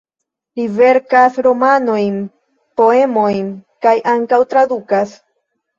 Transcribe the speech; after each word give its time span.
Li 0.59 0.63
verkas 0.77 1.37
romanojn, 1.47 2.17
poemojn 2.83 3.55
kaj 3.87 3.97
ankaŭ 4.17 4.45
tradukas. 4.53 5.17